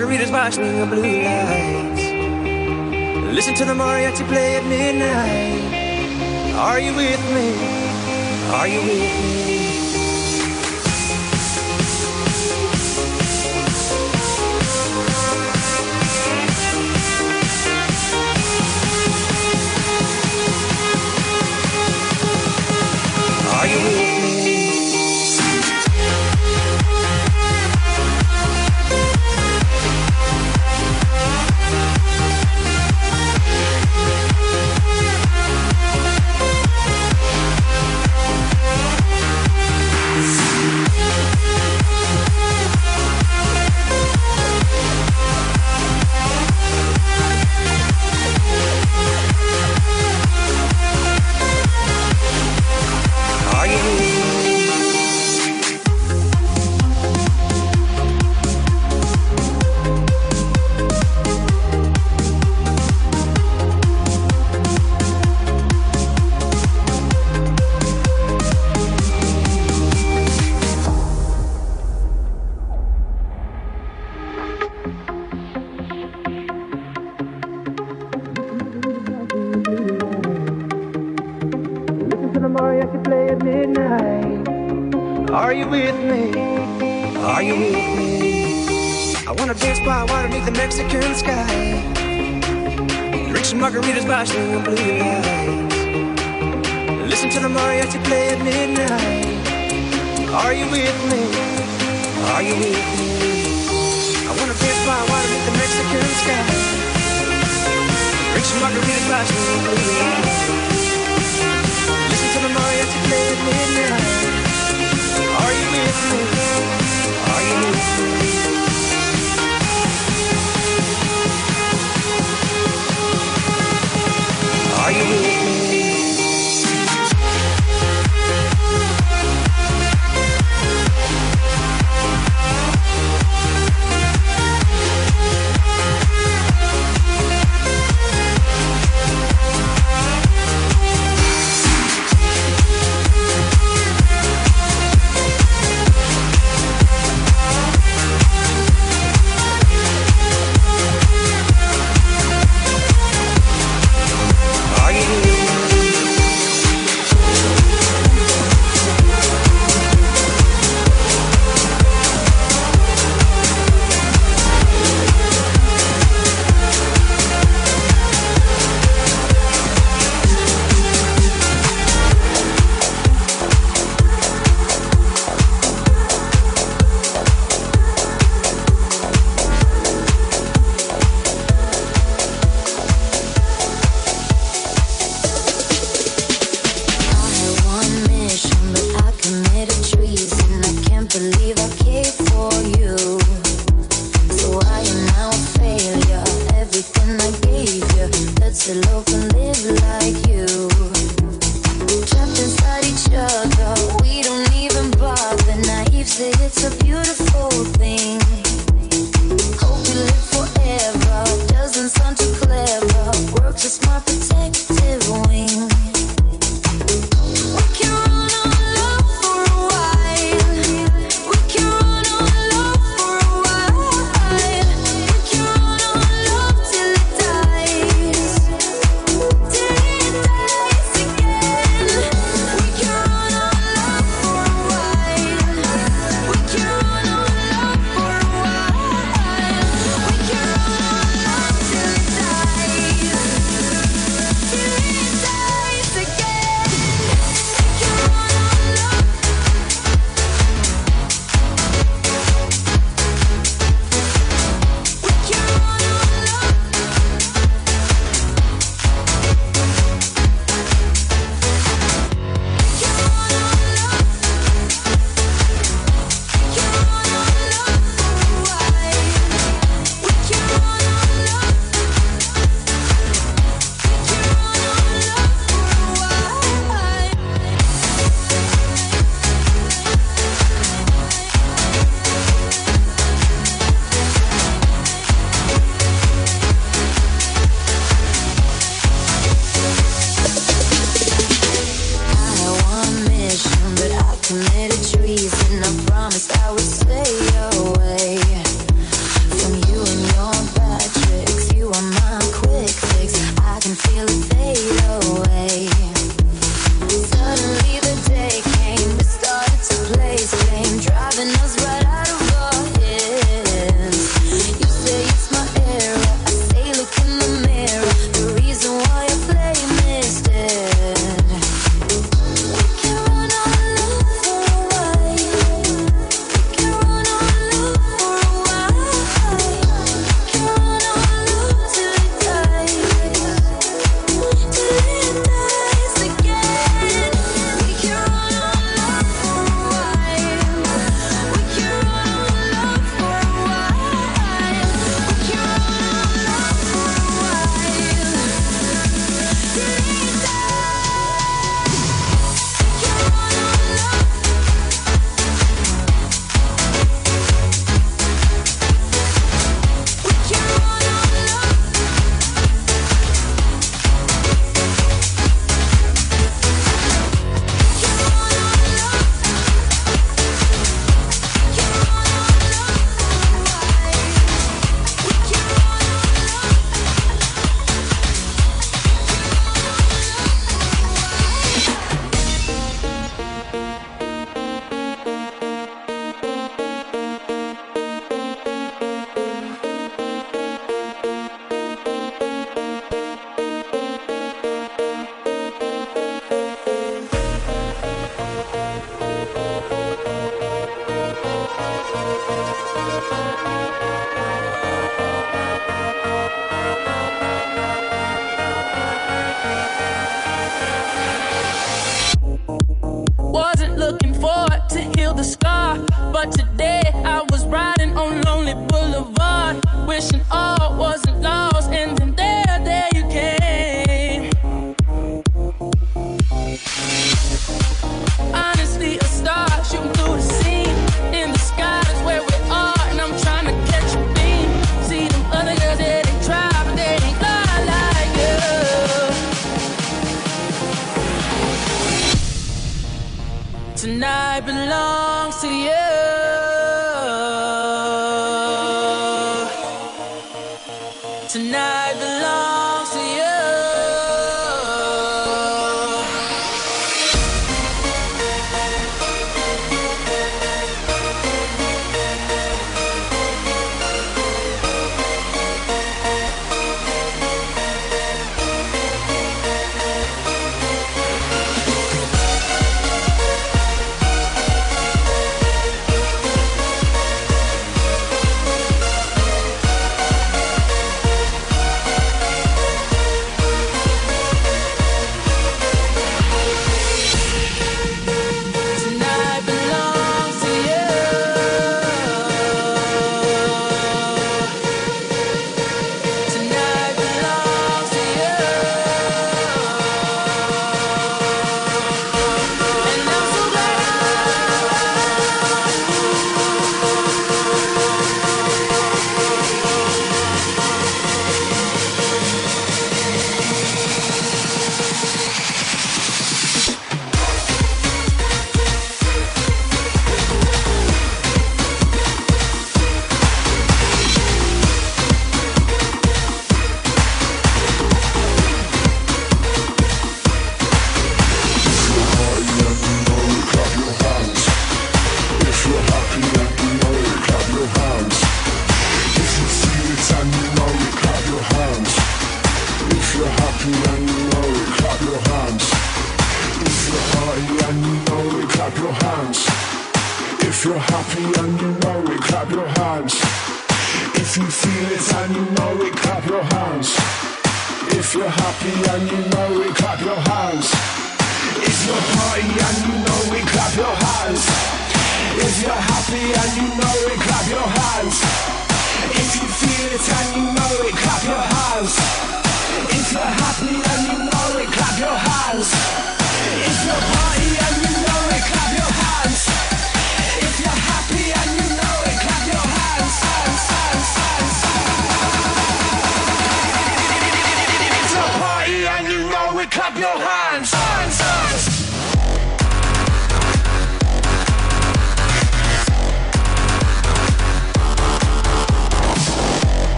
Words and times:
margaritas 0.00 0.32
watching 0.32 0.62
the 0.80 0.86
blue 0.86 1.22
lights. 1.22 2.04
Listen 3.34 3.54
to 3.54 3.64
the 3.66 3.74
mariachi 3.74 4.26
play 4.28 4.56
at 4.56 4.64
midnight. 4.64 6.54
Are 6.54 6.80
you 6.80 6.94
with 6.94 7.22
me? 7.34 7.54
Are 8.54 8.66
you 8.66 8.80
with 8.80 9.46
me? 9.46 9.59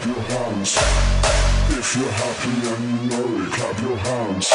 clap 0.00 0.16
your 0.16 0.24
hands. 0.24 0.76
If 1.70 1.96
you're 1.96 2.10
happy 2.10 2.54
and 2.72 2.82
you 2.90 2.98
know 3.10 3.44
it, 3.44 3.52
clap 3.52 3.80
your 3.82 3.96
hands. 3.96 4.46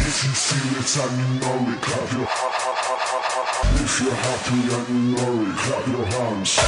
If 0.00 0.24
you 0.24 0.32
feel 0.32 0.80
it 0.80 0.96
and 0.96 1.14
you 1.20 1.28
know 1.40 1.72
it, 1.72 1.80
clap 1.82 2.12
your 2.12 2.26
hands. 2.26 2.86
If 3.84 4.00
you're 4.00 4.14
happy 4.14 4.60
and 4.76 4.88
you 4.88 5.00
know 5.16 5.50
it, 5.50 5.56
clap 5.56 5.86
your 5.86 6.06
hands. 6.06 6.58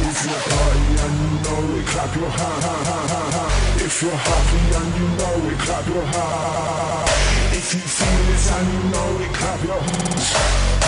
If 0.00 0.18
you're 0.24 0.42
happy 0.48 0.96
and 1.04 1.14
you 1.22 1.32
know 1.44 1.78
it, 1.78 1.86
clap 1.86 2.16
your 2.16 2.30
hands. 2.30 3.82
If 3.82 4.02
you're 4.02 4.20
happy 4.28 4.60
and 4.78 4.90
you 4.98 5.08
know 5.18 5.48
it, 5.48 5.58
clap 5.58 5.86
your 5.86 6.04
hands. 6.04 7.10
If 7.56 7.74
you 7.74 7.80
feel 7.80 8.28
it 8.34 8.46
and 8.52 8.68
you 8.72 8.82
know 8.92 9.24
it, 9.24 9.34
clap 9.34 9.64
your 9.64 9.80
hands. 9.80 10.87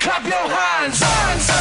clap 0.00 0.24
your 0.24 0.48
hands. 0.48 1.00
hands. 1.02 1.59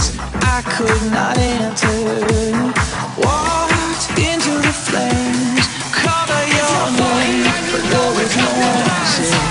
I 0.00 0.62
could 0.64 1.12
not 1.12 1.36
enter. 1.36 1.98
Walked 3.20 4.08
into 4.18 4.52
the 4.66 4.72
flames, 4.72 5.66
your 6.56 6.82
name, 6.96 7.44
but 7.70 7.84
there 7.92 8.12
was 8.16 8.32
no 8.36 8.50
answer. 8.96 9.44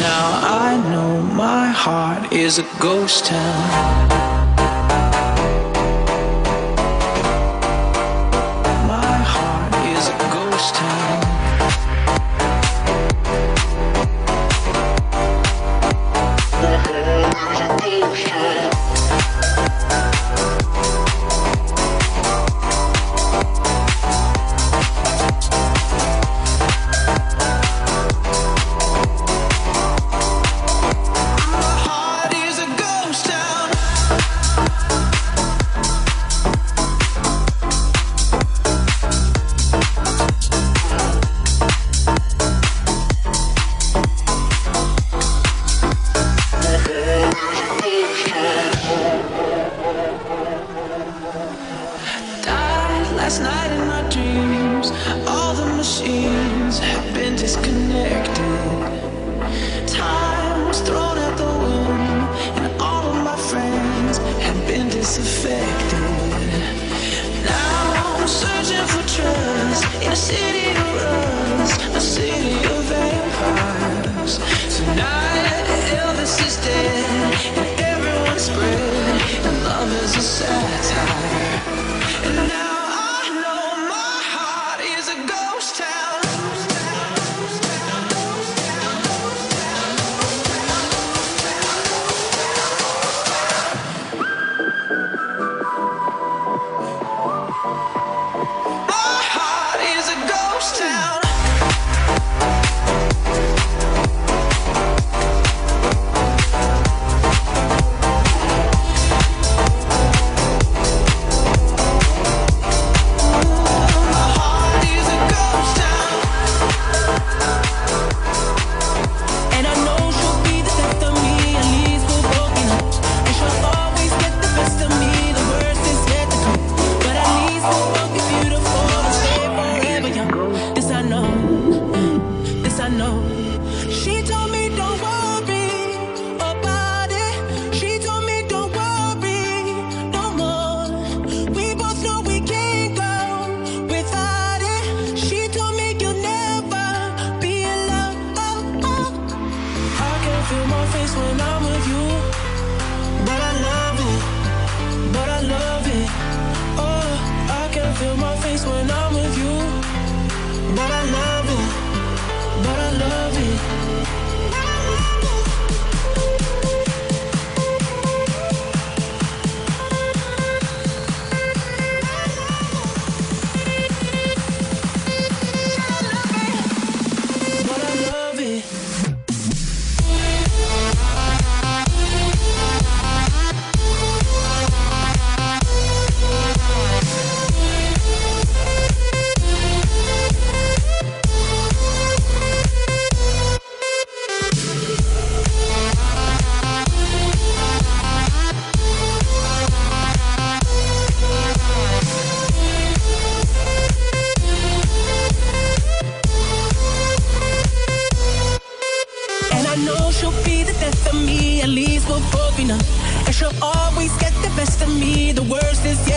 Now 0.00 0.26
I 0.66 0.76
know 0.90 1.22
my 1.22 1.68
heart 1.68 2.32
is 2.32 2.58
a 2.58 2.66
ghost 2.80 3.24
town. 3.26 4.33